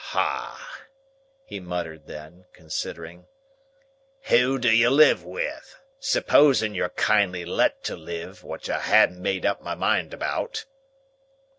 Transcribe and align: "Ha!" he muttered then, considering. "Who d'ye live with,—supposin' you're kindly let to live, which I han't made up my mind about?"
"Ha!" 0.15 0.87
he 1.45 1.59
muttered 1.59 2.07
then, 2.07 2.45
considering. 2.53 3.27
"Who 4.29 4.57
d'ye 4.57 4.87
live 4.89 5.23
with,—supposin' 5.23 6.73
you're 6.73 6.89
kindly 6.89 7.45
let 7.45 7.83
to 7.83 7.95
live, 7.95 8.43
which 8.43 8.67
I 8.67 8.79
han't 8.79 9.19
made 9.19 9.45
up 9.45 9.61
my 9.61 9.75
mind 9.75 10.11
about?" 10.11 10.65